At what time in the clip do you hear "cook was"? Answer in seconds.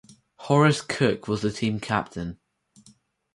0.81-1.43